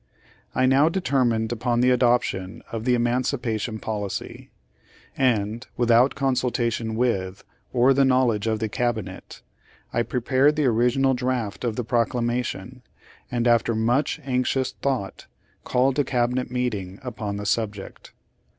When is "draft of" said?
11.13-11.75